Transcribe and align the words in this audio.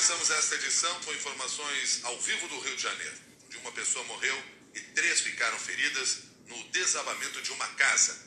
Começamos 0.00 0.30
esta 0.30 0.54
edição 0.54 1.00
com 1.02 1.12
informações 1.12 2.00
ao 2.04 2.18
vivo 2.22 2.48
do 2.48 2.58
Rio 2.60 2.74
de 2.74 2.82
Janeiro, 2.82 3.14
onde 3.44 3.58
uma 3.58 3.70
pessoa 3.72 4.02
morreu 4.06 4.42
e 4.74 4.80
três 4.80 5.20
ficaram 5.20 5.58
feridas 5.58 6.20
no 6.46 6.56
desabamento 6.70 7.42
de 7.42 7.52
uma 7.52 7.66
casa. 7.74 8.18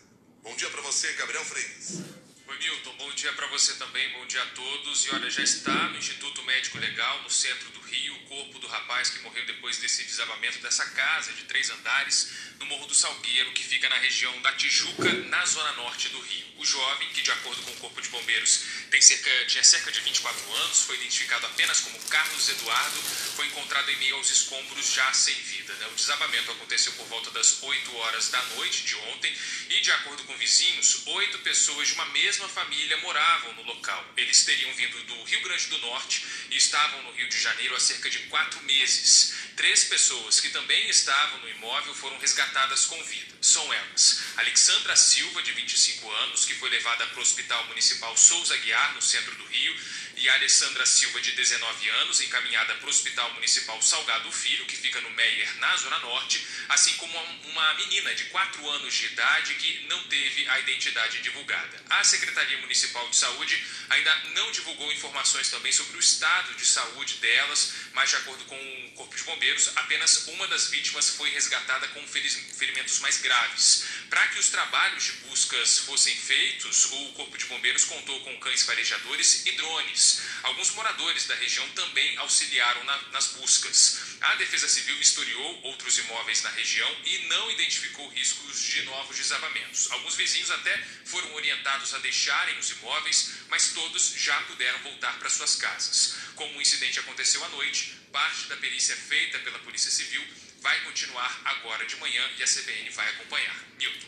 Bom 0.43 0.55
dia 0.55 0.69
para 0.69 0.83
você, 0.83 1.11
Gabriel 1.13 1.43
Freitas. 1.43 2.03
Oi, 2.45 2.57
Milton. 2.59 2.95
Bom 2.97 3.11
dia 3.13 3.33
para 3.33 3.47
você 3.47 3.73
também. 3.73 4.07
Bom 4.11 4.27
dia 4.27 4.43
a 4.43 4.45
todos. 4.51 5.05
E 5.05 5.15
olha, 5.15 5.27
já 5.31 5.41
está 5.41 5.89
no 5.89 5.97
Instituto 5.97 6.43
Médico 6.43 6.77
Legal, 6.77 7.23
no 7.23 7.29
centro 7.31 7.67
do 7.71 7.79
Rio, 7.79 8.13
o 8.17 8.25
corpo 8.25 8.59
do 8.59 8.67
rapaz 8.67 9.09
que 9.09 9.21
morreu 9.21 9.43
depois 9.47 9.77
desse 9.77 10.03
desabamento 10.03 10.59
dessa 10.59 10.85
casa 10.91 11.33
de 11.33 11.45
três 11.45 11.71
andares 11.71 12.31
no 12.59 12.67
Morro 12.67 12.85
do 12.85 12.93
Salgueiro, 12.93 13.51
que 13.53 13.63
fica 13.63 13.89
na 13.89 13.97
região 13.97 14.39
da 14.43 14.51
Tijuca, 14.53 15.11
na 15.11 15.43
zona 15.45 15.71
norte 15.73 16.09
do 16.09 16.19
Rio. 16.19 16.45
O 16.57 16.65
jovem, 16.65 17.09
que 17.09 17.23
de 17.23 17.31
acordo 17.31 17.63
com 17.63 17.71
o 17.71 17.77
Corpo 17.77 17.99
de 17.99 18.09
Bombeiros 18.09 18.63
tem 18.93 19.01
cerca, 19.01 19.45
tinha 19.47 19.63
cerca 19.63 19.91
de 19.91 19.99
24 20.01 20.53
anos, 20.53 20.83
foi 20.83 20.95
identificado 20.97 21.47
apenas 21.47 21.79
como 21.79 21.97
Carlos 22.09 22.47
Eduardo, 22.47 23.01
foi 23.35 23.47
encontrado 23.47 23.89
em 23.89 23.97
meio 23.97 24.17
aos 24.17 24.29
escombros 24.29 24.93
já 24.93 25.11
sem 25.13 25.33
vida. 25.33 25.73
Né? 25.73 25.87
O 25.87 25.95
desabamento 25.95 26.51
aconteceu 26.51 26.93
por 26.93 27.07
volta 27.07 27.31
das 27.31 27.63
8 27.63 27.95
horas 27.95 28.29
da 28.29 28.39
noite 28.55 28.83
de 28.83 28.95
ontem 28.95 29.35
e, 29.71 29.81
de 29.81 29.91
acordo 29.91 30.23
com 30.25 30.37
vizinhos, 30.37 31.07
oito 31.07 31.39
pessoas 31.39 31.87
de 31.87 31.95
uma 31.95 32.05
mesma 32.09 32.47
família 32.47 32.95
moravam 32.97 33.55
no 33.55 33.63
local. 33.63 34.05
Eles 34.15 34.45
teriam 34.45 34.71
vindo 34.75 35.03
do 35.05 35.23
Rio 35.23 35.41
Grande 35.41 35.65
do 35.69 35.79
Norte 35.79 36.23
e 36.51 36.57
estavam 36.57 37.01
no 37.01 37.13
Rio 37.13 37.27
de 37.27 37.39
Janeiro 37.39 37.75
há 37.75 37.79
cerca 37.79 38.11
de 38.11 38.19
quatro 38.27 38.61
meses. 38.61 39.33
Três 39.55 39.85
pessoas 39.85 40.39
que 40.39 40.49
também 40.49 40.87
estavam 40.87 41.39
no 41.39 41.49
imóvel 41.49 41.95
foram 41.95 42.19
resgatadas 42.19 42.85
com 42.85 43.03
vida. 43.05 43.33
São 43.41 43.73
elas 43.73 44.23
Alexandra 44.37 44.95
Silva, 44.95 45.43
de 45.43 45.51
25 45.51 46.09
anos, 46.11 46.45
que 46.45 46.55
foi 46.55 46.69
levada 46.69 47.05
para 47.07 47.19
o 47.19 47.21
Hospital 47.21 47.65
Municipal 47.67 48.15
Souza 48.17 48.57
Guiar, 48.57 48.82
no 48.91 49.01
centro 49.01 49.33
do 49.35 49.45
Rio, 49.45 49.75
e 50.15 50.29
a 50.29 50.35
Alessandra 50.35 50.85
Silva, 50.85 51.19
de 51.21 51.31
19 51.31 51.89
anos, 51.89 52.21
encaminhada 52.21 52.75
para 52.75 52.85
o 52.85 52.89
Hospital 52.89 53.33
Municipal 53.33 53.81
Salgado 53.81 54.31
Filho, 54.31 54.65
que 54.65 54.75
fica 54.75 55.01
no 55.01 55.09
Meier, 55.11 55.57
na 55.57 55.75
Zona 55.77 55.97
Norte, 55.99 56.45
assim 56.69 56.93
como 56.93 57.17
uma 57.49 57.73
menina 57.73 58.13
de 58.13 58.25
4 58.25 58.69
anos 58.69 58.93
de 58.93 59.07
idade 59.07 59.55
que 59.55 59.85
não 59.87 60.01
teve 60.03 60.47
a 60.47 60.59
identidade 60.59 61.21
divulgada. 61.21 61.83
A 61.89 62.03
Secretaria 62.03 62.57
Municipal 62.59 63.09
de 63.09 63.15
Saúde 63.15 63.61
ainda 63.89 64.15
não 64.35 64.51
divulgou 64.51 64.91
informações 64.91 65.49
também 65.49 65.71
sobre 65.71 65.97
o 65.97 65.99
estado 65.99 66.53
de 66.55 66.65
saúde 66.65 67.15
delas, 67.15 67.73
mas, 67.93 68.09
de 68.09 68.15
acordo 68.17 68.45
com 68.45 68.87
o 68.87 68.91
Corpo 68.91 69.15
de 69.15 69.23
Bombeiros, 69.23 69.71
apenas 69.75 70.27
uma 70.27 70.47
das 70.47 70.69
vítimas 70.69 71.09
foi 71.09 71.29
resgatada 71.31 71.87
com 71.89 72.07
ferimentos 72.07 72.99
mais 72.99 73.17
graves. 73.17 73.83
Para 74.13 74.27
que 74.27 74.37
os 74.37 74.49
trabalhos 74.49 75.05
de 75.05 75.11
buscas 75.27 75.79
fossem 75.79 76.15
feitos, 76.15 76.85
o 76.85 77.13
Corpo 77.13 77.35
de 77.35 77.45
Bombeiros 77.45 77.85
contou 77.85 78.21
com 78.21 78.39
cães 78.39 78.61
farejadores 78.61 79.43
e 79.47 79.53
drones. 79.53 80.21
Alguns 80.43 80.69
moradores 80.75 81.25
da 81.25 81.33
região 81.33 81.67
também 81.69 82.15
auxiliaram 82.17 82.83
na, 82.83 82.95
nas 83.09 83.29
buscas. 83.29 84.19
A 84.21 84.35
Defesa 84.35 84.69
Civil 84.69 84.95
vistoriou 84.97 85.61
outros 85.63 85.97
imóveis 85.97 86.43
na 86.43 86.51
região 86.51 86.95
e 87.03 87.25
não 87.25 87.49
identificou 87.49 88.07
riscos 88.09 88.61
de 88.61 88.83
novos 88.83 89.17
desabamentos. 89.17 89.89
Alguns 89.89 90.15
vizinhos 90.15 90.51
até 90.51 90.77
foram 91.05 91.33
orientados 91.33 91.91
a 91.95 91.97
deixarem 91.97 92.59
os 92.59 92.69
imóveis, 92.69 93.31
mas 93.49 93.69
todos 93.69 94.13
já 94.15 94.39
puderam 94.41 94.77
voltar 94.83 95.17
para 95.17 95.29
suas 95.31 95.55
casas. 95.55 96.17
Como 96.35 96.59
o 96.59 96.61
incidente 96.61 96.99
aconteceu 96.99 97.43
à 97.45 97.49
noite, 97.49 97.97
parte 98.11 98.45
da 98.45 98.57
perícia 98.57 98.95
feita 98.95 99.39
pela 99.39 99.57
Polícia 99.57 99.89
Civil 99.89 100.23
vai 100.63 100.79
continuar 100.85 101.41
agora 101.43 101.85
de 101.85 101.97
manhã 101.97 102.25
e 102.37 102.41
a 102.41 102.47
CBN 102.47 102.89
vai 102.91 103.07
acompanhar. 103.09 103.55
Milton. 103.77 104.07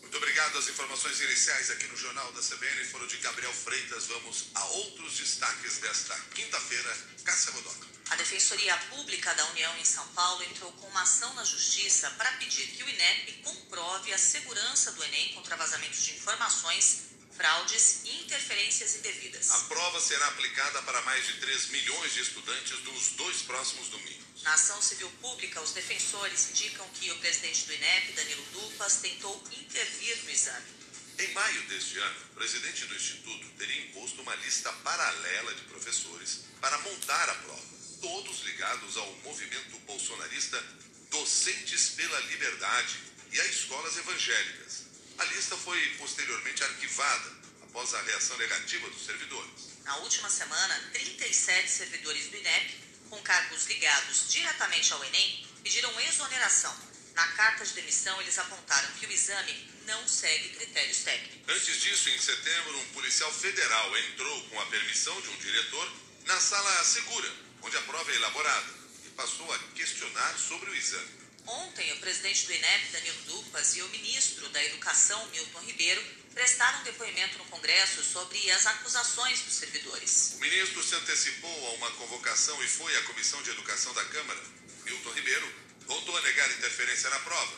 Muito 0.00 0.16
obrigado. 0.16 0.56
As 0.56 0.68
informações 0.68 1.20
iniciais 1.20 1.70
aqui 1.70 1.86
no 1.88 1.96
Jornal 1.96 2.32
da 2.32 2.40
CBN 2.40 2.84
foram 2.86 3.06
de 3.06 3.18
Gabriel 3.18 3.52
Freitas. 3.52 4.06
Vamos 4.06 4.46
a 4.54 4.64
outros 4.64 5.18
destaques 5.18 5.78
desta 5.78 6.18
quinta-feira. 6.34 6.96
Cássia 7.24 7.52
Godoca. 7.52 7.86
A 8.08 8.16
Defensoria 8.16 8.74
Pública 8.88 9.34
da 9.34 9.44
União 9.50 9.76
em 9.78 9.84
São 9.84 10.06
Paulo 10.08 10.42
entrou 10.44 10.72
com 10.72 10.86
uma 10.86 11.02
ação 11.02 11.34
na 11.34 11.44
Justiça 11.44 12.08
para 12.12 12.32
pedir 12.32 12.68
que 12.68 12.82
o 12.82 12.88
INEP 12.88 13.32
comprove 13.42 14.14
a 14.14 14.18
segurança 14.18 14.92
do 14.92 15.04
Enem 15.04 15.34
contra 15.34 15.56
vazamentos 15.56 16.02
de 16.04 16.12
informações, 16.12 17.02
fraudes 17.36 18.02
e 18.04 18.22
interferências 18.22 18.94
indevidas. 18.94 19.50
A 19.50 19.58
prova 19.64 20.00
será 20.00 20.26
aplicada 20.28 20.80
para 20.84 21.02
mais 21.02 21.26
de 21.26 21.34
3 21.34 21.66
milhões 21.66 22.14
de 22.14 22.20
estudantes 22.20 22.82
nos 22.84 23.08
dois 23.10 23.42
próximos 23.42 23.88
domingos. 23.88 24.25
Na 24.46 24.54
ação 24.54 24.80
civil 24.80 25.10
pública, 25.20 25.60
os 25.60 25.72
defensores 25.72 26.50
indicam 26.50 26.88
que 26.90 27.10
o 27.10 27.18
presidente 27.18 27.66
do 27.66 27.74
INEP, 27.74 28.12
Danilo 28.12 28.46
Dupas, 28.52 28.98
tentou 28.98 29.42
intervir 29.50 30.16
no 30.22 30.30
exame. 30.30 30.66
Em 31.18 31.32
maio 31.32 31.62
deste 31.62 31.98
ano, 31.98 32.20
o 32.30 32.34
presidente 32.36 32.84
do 32.84 32.94
Instituto 32.94 33.44
teria 33.58 33.82
imposto 33.86 34.22
uma 34.22 34.36
lista 34.36 34.72
paralela 34.72 35.52
de 35.52 35.62
professores 35.62 36.44
para 36.60 36.78
montar 36.78 37.28
a 37.28 37.34
prova, 37.34 37.76
todos 38.00 38.42
ligados 38.42 38.96
ao 38.96 39.12
movimento 39.24 39.80
bolsonarista 39.80 40.64
Docentes 41.10 41.88
pela 41.96 42.20
Liberdade 42.20 43.00
e 43.32 43.40
a 43.40 43.46
escolas 43.46 43.96
evangélicas. 43.96 44.84
A 45.18 45.24
lista 45.24 45.56
foi 45.56 45.80
posteriormente 45.98 46.62
arquivada 46.62 47.32
após 47.64 47.92
a 47.94 48.02
reação 48.02 48.38
negativa 48.38 48.88
dos 48.90 49.06
servidores. 49.06 49.74
Na 49.82 49.96
última 49.96 50.30
semana, 50.30 50.90
37 50.92 51.68
servidores 51.68 52.28
do 52.28 52.36
INEP 52.36 52.85
com 53.10 53.20
cargos 53.22 53.66
ligados 53.66 54.28
diretamente 54.28 54.92
ao 54.92 55.04
Enem 55.04 55.46
pediram 55.62 56.00
exoneração. 56.00 56.74
Na 57.14 57.26
carta 57.28 57.64
de 57.64 57.72
demissão, 57.72 58.20
eles 58.20 58.38
apontaram 58.38 58.92
que 58.94 59.06
o 59.06 59.10
exame 59.10 59.52
não 59.86 60.06
segue 60.06 60.50
critérios 60.50 60.98
técnicos. 60.98 61.48
Antes 61.48 61.80
disso, 61.80 62.10
em 62.10 62.18
setembro, 62.18 62.78
um 62.78 62.88
policial 62.92 63.32
federal 63.32 63.98
entrou 63.98 64.42
com 64.48 64.60
a 64.60 64.66
permissão 64.66 65.18
de 65.22 65.28
um 65.30 65.36
diretor 65.38 65.92
na 66.26 66.38
sala 66.38 66.84
segura, 66.84 67.32
onde 67.62 67.76
a 67.76 67.82
prova 67.82 68.10
é 68.12 68.16
elaborada, 68.16 68.74
e 69.06 69.08
passou 69.10 69.50
a 69.52 69.58
questionar 69.74 70.36
sobre 70.38 70.70
o 70.70 70.74
exame. 70.74 71.08
Ontem, 71.46 71.92
o 71.92 72.00
presidente 72.00 72.46
do 72.46 72.52
INEP, 72.52 72.88
Danilo 72.92 73.22
Dupas, 73.26 73.76
e 73.76 73.82
o 73.82 73.88
ministro 73.88 74.48
da 74.48 74.62
Educação, 74.64 75.24
Milton 75.28 75.60
Ribeiro, 75.60 76.04
prestaram 76.36 76.82
depoimento 76.82 77.38
no 77.38 77.46
Congresso 77.46 78.04
sobre 78.04 78.50
as 78.50 78.66
acusações 78.66 79.40
dos 79.40 79.54
servidores. 79.54 80.34
O 80.34 80.40
ministro 80.40 80.84
se 80.84 80.94
antecipou 80.94 81.68
a 81.68 81.72
uma 81.76 81.90
convocação 81.92 82.62
e 82.62 82.68
foi 82.68 82.94
à 82.94 83.02
Comissão 83.04 83.42
de 83.42 83.48
Educação 83.48 83.94
da 83.94 84.04
Câmara. 84.04 84.38
Milton 84.84 85.12
Ribeiro 85.12 85.50
voltou 85.86 86.14
a 86.14 86.20
negar 86.20 86.50
interferência 86.52 87.08
na 87.08 87.18
prova, 87.20 87.56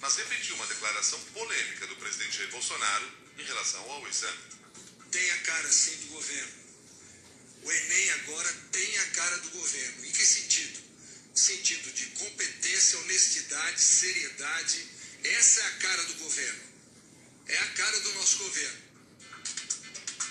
mas 0.00 0.16
repetiu 0.16 0.56
uma 0.56 0.66
declaração 0.66 1.20
polêmica 1.32 1.86
do 1.86 1.94
presidente 1.94 2.38
Jair 2.38 2.50
Bolsonaro 2.50 3.08
em 3.38 3.44
relação 3.44 3.88
ao 3.88 4.08
exame. 4.08 4.38
Tem 5.12 5.30
a 5.30 5.38
cara 5.38 5.70
sim 5.70 5.96
do 5.98 6.06
governo. 6.14 6.52
O 7.62 7.70
Enem 7.70 8.10
agora 8.10 8.52
tem 8.72 8.98
a 8.98 9.06
cara 9.10 9.38
do 9.38 9.50
governo. 9.50 10.04
Em 10.04 10.10
que 10.10 10.26
sentido? 10.26 10.82
Sentido 11.36 11.92
de 11.92 12.06
competência, 12.06 12.98
honestidade, 12.98 13.80
seriedade. 13.80 14.88
Essa 15.22 15.60
é 15.60 15.66
a 15.66 15.70
cara 15.76 16.02
do 16.02 16.14
governo. 16.14 16.67
É 17.48 17.56
a 17.56 17.66
cara 17.68 18.00
do 18.00 18.12
nosso 18.12 18.38
governo. 18.38 18.88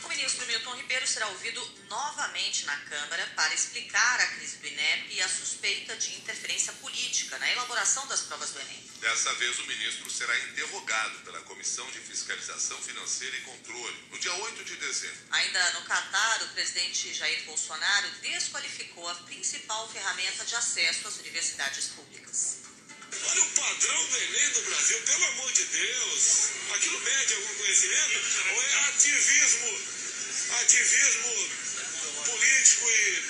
O 0.03 0.07
ministro 0.09 0.45
Milton 0.45 0.75
Ribeiro 0.75 1.07
será 1.07 1.27
ouvido 1.29 1.59
novamente 1.89 2.63
na 2.65 2.77
Câmara 2.81 3.25
para 3.35 3.55
explicar 3.55 4.21
a 4.21 4.27
crise 4.27 4.57
do 4.57 4.67
INEP 4.67 5.15
e 5.15 5.21
a 5.21 5.27
suspeita 5.27 5.97
de 5.97 6.15
interferência 6.15 6.71
política 6.73 7.39
na 7.39 7.51
elaboração 7.51 8.05
das 8.05 8.21
provas 8.21 8.51
do 8.51 8.59
Enem. 8.59 8.83
Dessa 9.01 9.33
vez, 9.33 9.57
o 9.57 9.65
ministro 9.65 10.09
será 10.11 10.37
interrogado 10.45 11.19
pela 11.21 11.41
Comissão 11.41 11.89
de 11.89 11.99
Fiscalização 11.99 12.79
Financeira 12.83 13.35
e 13.35 13.41
Controle 13.41 14.07
no 14.11 14.19
dia 14.19 14.33
8 14.33 14.63
de 14.63 14.75
dezembro. 14.75 15.17
Ainda 15.31 15.71
no 15.73 15.85
Catar, 15.85 16.43
o 16.43 16.49
presidente 16.49 17.15
Jair 17.15 17.43
Bolsonaro 17.45 18.09
desqualificou 18.21 19.09
a 19.09 19.15
principal 19.15 19.89
ferramenta 19.91 20.45
de 20.45 20.55
acesso 20.55 21.07
às 21.07 21.17
universidades 21.17 21.87
públicas. 21.87 22.66
Olha 23.09 23.41
o 23.41 23.49
padrão 23.51 24.05
do 24.07 24.17
Enem 24.17 24.49
do 24.49 24.61
Brasil, 24.63 25.01
pelo 25.01 25.25
amor 25.25 25.51
de 25.53 25.63
Deus. 25.63 26.49
Aquilo 26.75 26.99
mede 26.99 27.33
algum 27.35 27.55
conhecimento? 27.55 28.19
Ou 28.51 28.63
é 28.63 28.73
ativismo, 28.89 29.81
ativismo 30.59 31.49
político 32.25 32.89
e, 32.89 33.23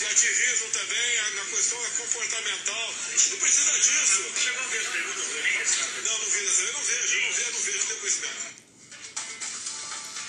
e 0.00 0.06
ativismo 0.10 0.68
também, 0.70 1.18
a, 1.18 1.42
a 1.42 1.46
questão 1.46 1.90
comportamental. 1.96 2.94
A 3.08 3.16
gente 3.16 3.30
não 3.30 3.38
precisa 3.38 3.78
disso. 3.78 4.32
Chegou 4.36 4.64
a 4.64 4.68
ver 4.68 4.80
as 4.80 4.88
perguntas 4.88 5.24
do 5.24 5.38
Enem? 5.38 5.58
Não, 6.04 6.18
não 6.18 6.30
vejo, 6.30 6.62
eu 6.62 6.72
não 6.72 6.84
vejo, 6.84 7.16
eu 7.16 7.22
não 7.22 7.32
vejo, 7.32 7.52
não 7.52 7.60
vejo, 7.60 7.78
não 7.78 7.86
tenho 7.86 8.00
conhecimento. 8.00 8.56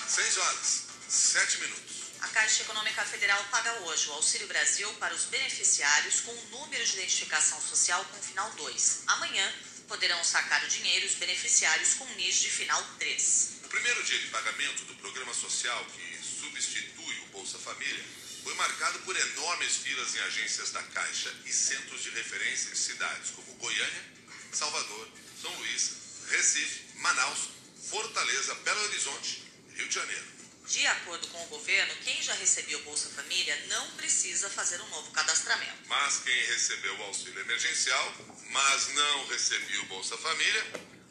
6 0.08 0.36
horas, 0.38 0.82
7 1.08 1.58
minutos. 1.58 1.87
A 2.20 2.28
Caixa 2.28 2.62
Econômica 2.62 3.04
Federal 3.04 3.42
paga 3.44 3.72
hoje 3.82 4.08
o 4.08 4.12
Auxílio 4.14 4.48
Brasil 4.48 4.92
para 4.94 5.14
os 5.14 5.26
beneficiários 5.26 6.20
com 6.20 6.32
o 6.32 6.46
número 6.50 6.84
de 6.84 6.94
identificação 6.94 7.60
social 7.60 8.04
com 8.06 8.20
final 8.20 8.50
2. 8.52 9.02
Amanhã 9.06 9.54
poderão 9.86 10.22
sacar 10.24 10.64
o 10.64 10.68
dinheiro 10.68 11.06
os 11.06 11.14
beneficiários 11.14 11.94
com 11.94 12.04
NIS 12.14 12.40
de 12.40 12.50
final 12.50 12.82
3. 12.98 13.60
O 13.64 13.68
primeiro 13.68 14.02
dia 14.02 14.18
de 14.18 14.26
pagamento 14.28 14.84
do 14.86 14.96
programa 14.96 15.32
social 15.32 15.84
que 15.86 16.20
substitui 16.24 17.18
o 17.20 17.26
Bolsa 17.26 17.58
Família 17.58 18.04
foi 18.42 18.54
marcado 18.54 18.98
por 19.00 19.16
enormes 19.16 19.76
filas 19.76 20.16
em 20.16 20.20
agências 20.20 20.72
da 20.72 20.82
Caixa 20.82 21.32
e 21.44 21.52
centros 21.52 22.02
de 22.02 22.10
referência 22.10 22.70
em 22.70 22.74
cidades 22.74 23.30
como 23.30 23.54
Goiânia, 23.54 24.04
Salvador, 24.52 25.08
São 25.40 25.54
Luís, 25.58 25.92
Recife, 26.30 26.96
Manaus, 26.96 27.50
Fortaleza, 27.88 28.54
Belo 28.56 28.80
Horizonte 28.86 29.44
Rio 29.76 29.86
de 29.86 29.94
Janeiro. 29.94 30.37
De 30.68 30.86
acordo 30.86 31.26
com 31.28 31.42
o 31.42 31.46
governo, 31.46 31.94
quem 32.04 32.20
já 32.22 32.34
recebeu 32.34 32.78
Bolsa 32.82 33.08
Família 33.08 33.56
não 33.68 33.90
precisa 33.92 34.50
fazer 34.50 34.78
um 34.82 34.88
novo 34.88 35.10
cadastramento. 35.12 35.72
Mas 35.86 36.18
quem 36.18 36.44
recebeu 36.44 36.94
o 36.98 37.02
auxílio 37.04 37.40
emergencial, 37.40 38.14
mas 38.50 38.88
não 38.88 39.26
recebeu 39.28 39.86
Bolsa 39.86 40.18
Família, 40.18 40.66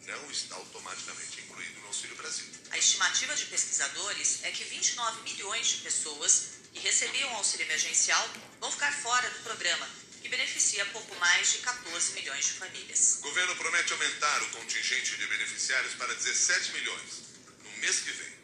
não 0.05 0.29
está 0.29 0.55
automaticamente 0.55 1.41
incluído 1.41 1.79
no 1.79 1.87
Auxílio 1.87 2.15
Brasil. 2.17 2.45
A 2.69 2.77
estimativa 2.77 3.35
de 3.35 3.45
pesquisadores 3.45 4.43
é 4.43 4.51
que 4.51 4.63
29 4.63 5.23
milhões 5.23 5.67
de 5.67 5.77
pessoas 5.77 6.49
que 6.71 6.79
recebiam 6.79 7.35
auxílio 7.35 7.65
emergencial 7.65 8.29
vão 8.59 8.71
ficar 8.71 8.93
fora 9.01 9.27
do 9.27 9.39
programa, 9.39 9.89
que 10.21 10.29
beneficia 10.29 10.85
pouco 10.87 11.15
mais 11.15 11.53
de 11.53 11.57
14 11.59 12.13
milhões 12.13 12.45
de 12.45 12.51
famílias. 12.53 13.17
O 13.19 13.21
governo 13.23 13.55
promete 13.55 13.91
aumentar 13.91 14.43
o 14.43 14.49
contingente 14.51 15.17
de 15.17 15.25
beneficiários 15.25 15.95
para 15.95 16.13
17 16.13 16.73
milhões 16.73 17.23
no 17.63 17.71
mês 17.79 17.99
que 18.01 18.11
vem. 18.11 18.36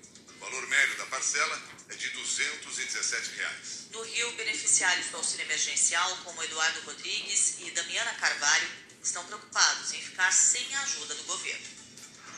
O 0.43 0.45
valor 0.45 0.67
médio 0.67 0.97
da 0.97 1.05
parcela 1.05 1.61
é 1.87 1.95
de 1.95 2.09
217 2.09 3.31
reais. 3.37 3.87
No 3.91 4.01
Rio, 4.01 4.29
beneficiários 4.33 5.07
do 5.07 5.15
auxílio 5.15 5.45
emergencial, 5.45 6.17
como 6.25 6.43
Eduardo 6.43 6.81
Rodrigues 6.81 7.59
e 7.59 7.71
Damiana 7.71 8.13
Carvalho, 8.15 8.67
estão 9.01 9.23
preocupados 9.25 9.93
em 9.93 10.01
ficar 10.01 10.29
sem 10.33 10.75
a 10.75 10.81
ajuda 10.81 11.15
do 11.15 11.23
governo. 11.23 11.65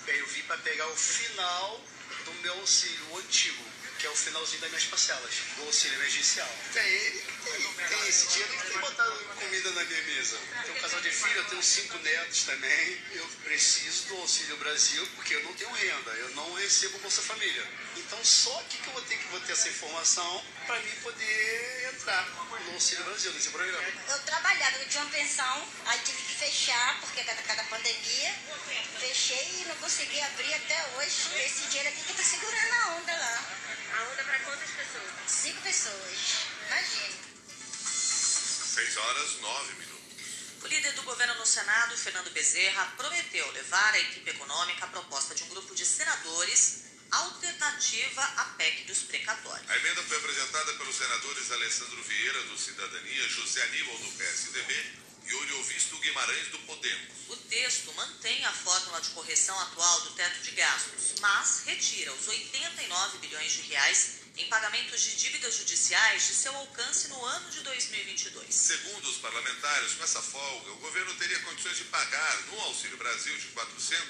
Bem, 0.05 0.17
eu 0.19 0.27
vim 0.27 0.43
para 0.43 0.59
pegar 0.59 0.87
o 0.87 0.95
final 0.95 1.83
do 2.25 2.33
meu 2.35 2.53
auxílio, 2.59 3.07
o 3.09 3.17
antigo, 3.17 3.63
que 4.05 4.09
é 4.09 4.11
o 4.11 4.15
finalzinho 4.15 4.61
das 4.61 4.69
minhas 4.69 4.85
parcelas, 4.85 5.33
do 5.57 5.63
auxílio 5.63 5.97
emergencial. 5.97 6.47
Tem 6.71 6.85
ele 6.85 7.21
que 7.21 7.49
tem, 7.49 7.87
tem 7.89 8.07
esse 8.07 8.27
dinheiro 8.27 8.53
que 8.53 8.67
tem 8.67 8.77
botado 8.77 9.25
comida 9.39 9.71
na 9.71 9.83
minha 9.83 10.01
mesa. 10.03 10.37
Tenho 10.63 10.77
um 10.77 10.79
casal 10.79 11.01
de 11.01 11.09
filho, 11.09 11.37
eu 11.37 11.45
tenho 11.45 11.63
cinco 11.63 11.97
netos 11.97 12.43
também. 12.43 13.01
Eu 13.13 13.27
preciso 13.43 14.09
do 14.09 14.17
Auxílio 14.17 14.57
Brasil 14.57 15.07
porque 15.15 15.33
eu 15.33 15.43
não 15.43 15.53
tenho 15.53 15.71
renda, 15.71 16.11
eu 16.11 16.29
não 16.35 16.53
recebo 16.53 16.99
Bolsa 16.99 17.23
Família. 17.23 17.67
Então 17.97 18.23
só 18.23 18.59
aqui 18.59 18.77
que 18.77 18.87
eu 18.87 18.93
vou 18.93 19.01
ter 19.01 19.17
que 19.17 19.25
vou 19.29 19.39
ter 19.39 19.53
essa 19.53 19.69
informação 19.69 20.45
para 20.67 20.79
mim 20.81 20.91
poder 21.01 21.89
entrar 21.91 22.27
no 22.63 22.73
Auxílio 22.73 23.03
Brasil, 23.05 23.33
nesse 23.33 23.49
programa. 23.49 23.87
Eu 24.07 24.19
trabalhava, 24.19 24.77
eu 24.77 24.87
tinha 24.87 25.01
uma 25.01 25.11
pensão, 25.11 25.67
aí 25.87 25.99
tive 26.05 26.21
que 26.21 26.35
fechar, 26.35 26.99
porque 26.99 27.23
cada, 27.23 27.41
cada 27.41 27.63
pandemia, 27.63 28.35
fechei 28.99 29.61
e 29.61 29.65
não 29.67 29.75
consegui 29.77 30.21
abrir 30.21 30.53
até 30.53 30.85
hoje. 30.95 31.43
Esse 31.43 31.63
dinheiro 31.69 31.89
aqui 31.89 32.03
que 32.03 32.13
tá 32.13 32.23
segurando 32.23 32.74
a 33.95 34.03
onda 34.03 34.23
para 34.23 34.39
quantas 34.39 34.69
pessoas? 34.71 35.11
Cinco 35.27 35.61
pessoas. 35.61 36.17
Imagina. 36.67 37.15
6 38.75 38.97
horas 38.97 39.37
9 39.39 39.73
minutos. 39.73 39.95
O 40.63 40.67
líder 40.67 40.91
do 40.93 41.03
governo 41.03 41.35
no 41.35 41.45
Senado, 41.45 41.97
Fernando 41.97 42.31
Bezerra, 42.31 42.93
prometeu 42.97 43.49
levar 43.51 43.93
à 43.93 43.99
equipe 43.99 44.29
econômica 44.29 44.85
a 44.85 44.87
proposta 44.89 45.33
de 45.35 45.43
um 45.43 45.49
grupo 45.49 45.73
de 45.73 45.85
senadores 45.85 46.83
alternativa 47.11 48.21
à 48.21 48.45
PEC 48.57 48.85
dos 48.85 49.03
precatórios. 49.03 49.69
A 49.69 49.77
emenda 49.77 50.03
foi 50.03 50.17
apresentada 50.17 50.73
pelos 50.73 50.95
senadores 50.95 51.51
Alessandro 51.51 52.03
Vieira, 52.03 52.43
do 52.43 52.57
Cidadania, 52.57 53.29
José 53.29 53.63
Aníbal, 53.63 53.97
do 53.99 54.11
PSDB 54.17 55.04
e 55.27 55.33
Oriovisto 55.33 55.97
Guimarães, 55.97 56.47
do 56.49 56.59
Podemos. 56.59 57.15
O 57.29 57.35
texto 57.35 57.91
mantém 57.93 58.45
a 58.45 58.51
fórmula 58.51 59.01
de 59.01 59.09
correção 59.09 59.59
atual 59.59 60.01
do 60.01 60.11
teto 60.11 60.41
de 60.41 60.51
gastos, 60.51 61.15
mas 61.19 61.63
retira 61.65 62.13
os 62.13 62.27
89 62.27 63.17
bilhões 63.19 63.51
de 63.51 63.61
reais 63.63 64.25
em 64.37 64.47
pagamentos 64.47 65.01
de 65.01 65.15
dívidas 65.15 65.55
judiciais 65.55 66.27
de 66.27 66.33
seu 66.33 66.53
alcance 66.55 67.07
no 67.07 67.23
ano 67.23 67.49
de 67.49 67.61
2022. 67.61 68.53
Segundo 68.53 69.09
os 69.09 69.17
parlamentares, 69.17 69.93
com 69.93 70.03
essa 70.03 70.21
folga, 70.21 70.71
o 70.71 70.77
governo 70.77 71.13
teria 71.15 71.39
condições 71.39 71.77
de 71.77 71.85
pagar 71.85 72.41
no 72.47 72.59
Auxílio 72.61 72.97
Brasil 72.97 73.35
de 73.37 73.47
400 73.47 74.03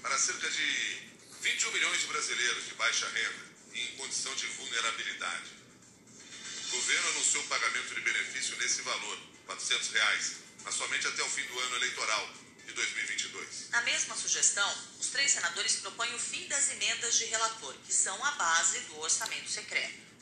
para 0.00 0.18
cerca 0.18 0.48
de 0.50 1.12
21 1.40 1.72
milhões 1.72 2.00
de 2.00 2.06
brasileiros 2.06 2.64
de 2.66 2.74
baixa 2.74 3.08
renda 3.08 3.52
e 3.74 3.80
em 3.80 3.96
condição 3.96 4.34
de 4.36 4.46
vulnerabilidade. 4.46 5.50
O 6.68 6.70
governo 6.76 7.08
anunciou 7.10 7.42
o 7.42 7.48
pagamento 7.48 7.94
de 7.94 8.00
benefício 8.00 8.56
nesse 8.56 8.82
valor, 8.82 9.18
400 9.46 9.88
reais, 9.90 10.32
mas 10.64 10.74
somente 10.74 11.06
até 11.06 11.22
o 11.22 11.28
fim 11.28 11.44
do 11.44 11.58
ano 11.58 11.76
eleitoral 11.76 12.34
de 12.66 12.72
2022. 12.72 13.70
Na 13.70 13.82
mesma 13.82 14.16
sugestão, 14.16 14.76
os 15.00 15.08
três 15.08 15.32
senadores 15.32 15.76
propõem 15.76 16.14
o 16.14 16.18
fim 16.18 16.46
das 16.48 16.70
emendas 16.70 17.16
de 17.16 17.24
relator, 17.26 17.74
que 17.86 17.92
são 17.92 18.24
a 18.24 18.30
base 18.32 18.80
do 18.80 19.00
orçamento 19.00 19.50
secreto. 19.50 20.12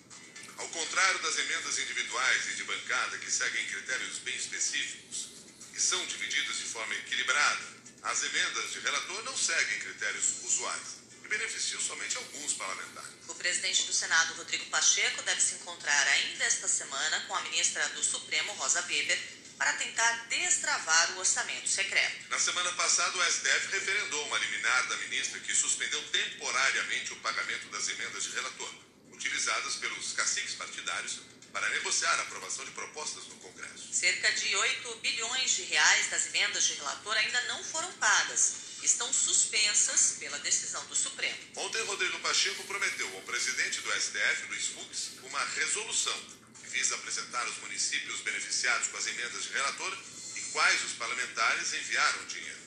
Ao 0.56 0.68
contrário 0.68 1.22
das 1.22 1.38
emendas 1.38 1.78
individuais 1.78 2.48
e 2.50 2.54
de 2.54 2.64
bancada, 2.64 3.18
que 3.18 3.30
seguem 3.30 3.66
critérios 3.66 4.18
bem 4.18 4.36
específicos 4.36 5.28
e 5.74 5.80
são 5.80 6.04
divididas 6.06 6.56
de 6.56 6.64
forma 6.64 6.94
equilibrada, 6.94 7.64
as 8.02 8.22
emendas 8.22 8.72
de 8.72 8.80
relator 8.80 9.22
não 9.24 9.36
seguem 9.36 9.78
critérios 9.78 10.42
usuais 10.44 11.00
e 11.24 11.28
beneficiam 11.28 11.80
somente 11.80 12.16
alguns 12.16 12.54
parlamentares. 12.54 13.10
O 13.28 13.34
presidente 13.34 13.84
do 13.84 13.92
Senado, 13.92 14.34
Rodrigo 14.34 14.66
Pacheco, 14.66 15.22
deve 15.22 15.40
se 15.40 15.54
encontrar 15.54 16.06
ainda 16.08 16.44
esta 16.44 16.68
semana 16.68 17.20
com 17.20 17.34
a 17.34 17.42
ministra 17.42 17.86
do 17.90 18.02
Supremo, 18.02 18.52
Rosa 18.54 18.82
Weber, 18.82 19.18
para 19.60 19.74
tentar 19.74 20.26
destravar 20.30 21.12
o 21.12 21.18
orçamento 21.18 21.68
secreto. 21.68 22.30
Na 22.30 22.38
semana 22.38 22.72
passada, 22.72 23.14
o 23.18 23.22
STF 23.30 23.68
referendou 23.72 24.26
uma 24.26 24.38
liminar 24.38 24.88
da 24.88 24.96
ministra 24.96 25.38
que 25.38 25.54
suspendeu 25.54 26.02
temporariamente 26.08 27.12
o 27.12 27.16
pagamento 27.16 27.68
das 27.68 27.86
emendas 27.90 28.22
de 28.22 28.30
relator, 28.30 28.74
utilizadas 29.12 29.74
pelos 29.76 30.14
caciques 30.14 30.54
partidários 30.54 31.20
para 31.52 31.68
negociar 31.68 32.10
a 32.10 32.22
aprovação 32.22 32.64
de 32.64 32.70
propostas 32.70 33.26
no 33.26 33.34
Congresso. 33.34 33.92
Cerca 33.92 34.32
de 34.32 34.56
8 34.56 34.94
bilhões 35.02 35.50
de 35.50 35.64
reais 35.64 36.08
das 36.08 36.24
emendas 36.28 36.64
de 36.64 36.72
relator 36.74 37.14
ainda 37.18 37.42
não 37.42 37.62
foram 37.62 37.92
pagas. 37.94 38.54
Estão 38.82 39.12
suspensas 39.12 40.16
pela 40.18 40.38
decisão 40.38 40.82
do 40.86 40.96
Supremo. 40.96 41.36
Ontem, 41.56 41.82
Rodrigo 41.82 42.18
Pacheco 42.20 42.64
prometeu 42.64 43.14
ao 43.14 43.22
presidente 43.22 43.82
do 43.82 43.92
STF, 43.92 44.46
Luiz 44.48 44.66
Fux, 44.68 45.10
uma 45.22 45.44
resolução 45.44 46.39
visa 46.72 46.94
apresentar 46.94 47.42
aos 47.46 47.58
municípios 47.58 48.20
beneficiados 48.20 48.88
com 48.88 48.96
as 48.96 49.06
emendas 49.06 49.42
de 49.42 49.52
relator 49.52 49.98
e 50.36 50.40
quais 50.52 50.84
os 50.84 50.92
parlamentares 50.92 51.74
enviaram 51.74 52.24
dinheiro. 52.26 52.60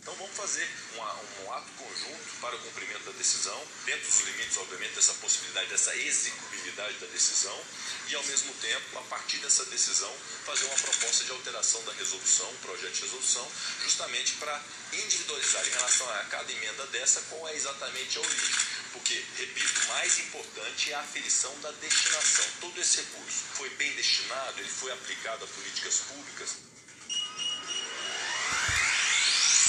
Então 0.00 0.14
vamos 0.14 0.34
fazer 0.34 0.66
uma, 0.94 1.14
um 1.44 1.52
ato 1.52 1.70
conjunto 1.72 2.40
para 2.40 2.56
o 2.56 2.58
cumprimento 2.60 3.04
da 3.04 3.12
decisão, 3.12 3.62
dentro 3.84 4.06
dos 4.06 4.20
limites, 4.20 4.56
obviamente, 4.56 4.94
dessa 4.94 5.12
possibilidade, 5.14 5.68
dessa 5.68 5.94
execuibilidade 5.94 6.96
da 6.98 7.06
decisão, 7.08 7.64
e 8.08 8.14
ao 8.14 8.24
mesmo 8.24 8.52
tempo, 8.54 8.98
a 8.98 9.02
partir 9.02 9.36
dessa 9.38 9.64
decisão, 9.66 10.12
fazer 10.46 10.64
uma 10.64 10.76
proposta 10.76 11.24
de 11.24 11.30
alteração 11.32 11.84
da 11.84 11.92
resolução, 11.92 12.52
projeto 12.62 12.94
de 12.94 13.02
resolução, 13.02 13.52
justamente 13.82 14.32
para 14.34 14.64
individualizar 14.94 15.66
em 15.66 15.70
relação 15.70 16.10
a 16.14 16.24
cada 16.24 16.50
emenda 16.50 16.86
dessa 16.86 17.20
qual 17.28 17.46
é 17.48 17.54
exatamente 17.54 18.16
a 18.16 18.20
origem. 18.22 18.69
Porque, 18.92 19.24
repito, 19.38 19.86
mais 19.88 20.18
importante 20.18 20.90
é 20.90 20.94
a 20.94 21.00
aferição 21.00 21.54
da 21.60 21.70
destinação. 21.72 22.44
Todo 22.60 22.80
esse 22.80 22.96
recurso 22.98 23.44
foi 23.54 23.70
bem 23.70 23.92
destinado, 23.94 24.60
ele 24.60 24.68
foi 24.68 24.92
aplicado 24.92 25.44
a 25.44 25.48
políticas 25.48 25.96
públicas, 26.08 26.56